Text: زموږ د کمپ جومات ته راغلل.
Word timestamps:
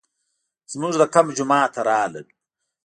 زموږ 0.71 0.93
د 0.97 1.03
کمپ 1.13 1.29
جومات 1.37 1.69
ته 1.75 1.81
راغلل. 1.89 2.25